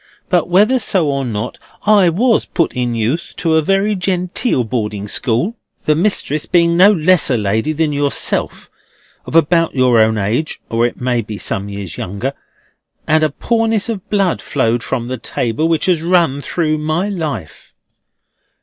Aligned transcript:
But 0.29 0.49
whether 0.49 0.79
so 0.79 1.11
or 1.11 1.23
not, 1.23 1.59
I 1.85 2.09
was 2.09 2.45
put 2.47 2.73
in 2.73 2.95
youth 2.95 3.33
to 3.37 3.53
a 3.53 3.61
very 3.61 3.93
genteel 3.93 4.63
boarding 4.63 5.07
school, 5.07 5.57
the 5.83 5.93
mistress 5.93 6.47
being 6.47 6.75
no 6.75 6.91
less 6.91 7.29
a 7.29 7.37
lady 7.37 7.71
than 7.71 7.93
yourself, 7.93 8.71
of 9.27 9.35
about 9.35 9.75
your 9.75 10.01
own 10.03 10.17
age 10.17 10.59
or 10.69 10.87
it 10.87 10.99
may 10.99 11.21
be 11.21 11.37
some 11.37 11.69
years 11.69 11.97
younger, 11.99 12.33
and 13.05 13.21
a 13.23 13.29
poorness 13.29 13.89
of 13.89 14.09
blood 14.09 14.41
flowed 14.41 14.81
from 14.81 15.07
the 15.07 15.19
table 15.19 15.67
which 15.67 15.85
has 15.85 16.01
run 16.01 16.41
through 16.41 16.79
my 16.79 17.07
life." 17.07 17.75